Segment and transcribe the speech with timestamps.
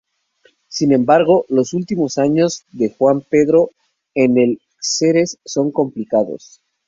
[0.67, 3.69] Sin embargo, los últimos años de Juan Pedro
[4.15, 6.59] en el Xerez son complicados.